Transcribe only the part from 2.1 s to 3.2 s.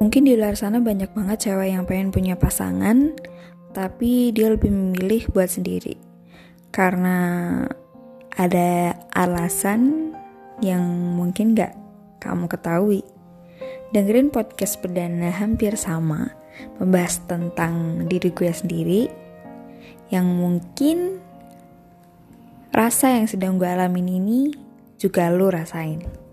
pasangan,